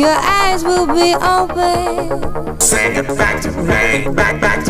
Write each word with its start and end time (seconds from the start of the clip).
your 0.00 0.16
eyes 0.16 0.64
will 0.64 0.86
be 0.86 1.14
open. 1.14 2.58
Sing 2.58 2.96
it 2.96 3.06
back 3.18 3.42
to 3.42 3.50
me, 3.50 4.08
back, 4.14 4.40
back 4.40 4.64
to 4.64 4.69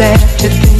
Sad 0.00 0.38
to 0.38 0.48
think. 0.48 0.79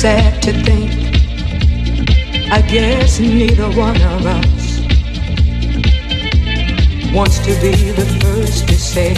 sad 0.00 0.40
to 0.40 0.52
think. 0.52 0.92
I 2.52 2.62
guess 2.62 3.18
neither 3.18 3.68
one 3.70 4.00
of 4.00 4.26
us 4.26 4.78
wants 7.12 7.40
to 7.40 7.52
be 7.60 7.74
the 7.90 8.06
first 8.22 8.68
to 8.68 8.74
say. 8.76 9.14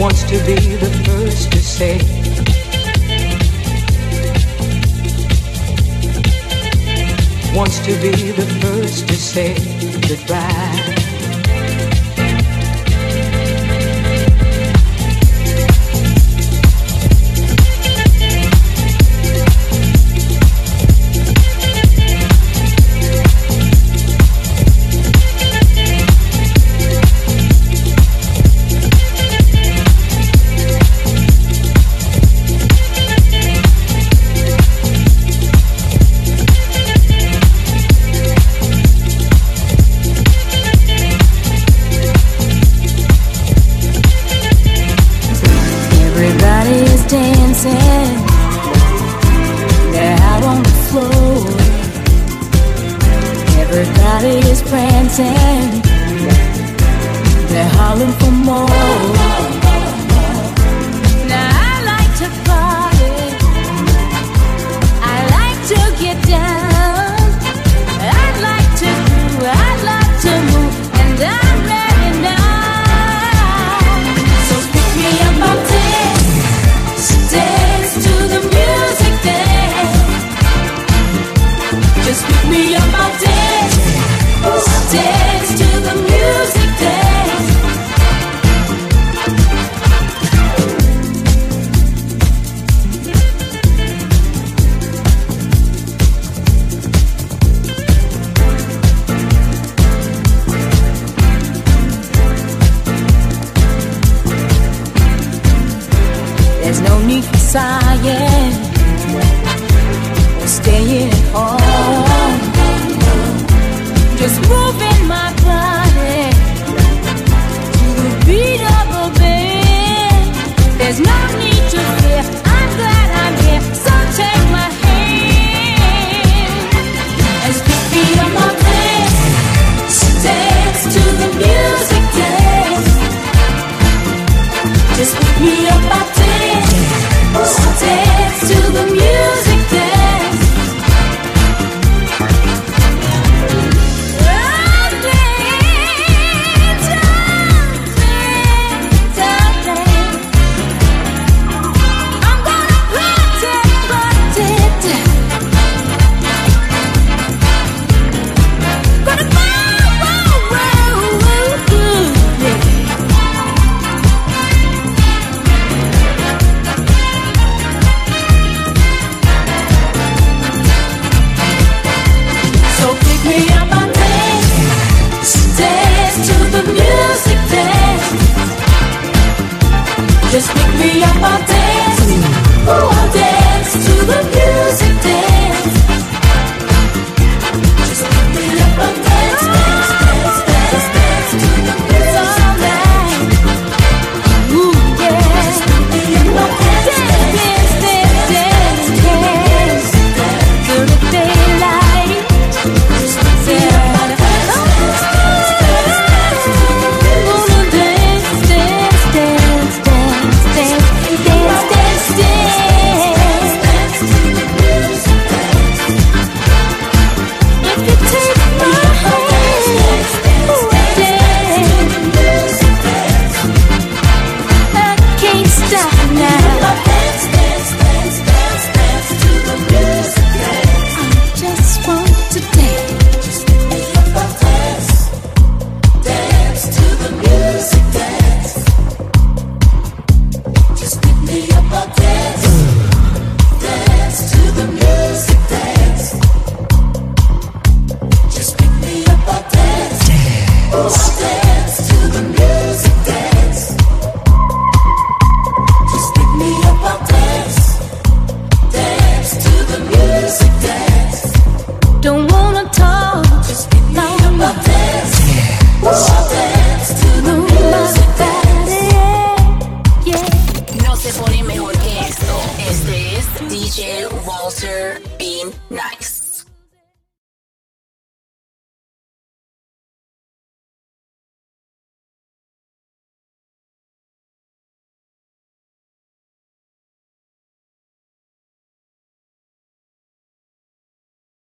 Wants 0.00 0.22
to 0.30 0.38
be 0.46 0.76
the 0.76 0.92
first 1.04 1.50
to 1.50 1.58
say. 1.58 1.98
Wants 7.52 7.80
to 7.80 7.92
be 8.00 8.30
the 8.30 8.46
first 8.60 9.08
to 9.08 9.16
say 9.16 9.54
goodbye. 10.06 11.05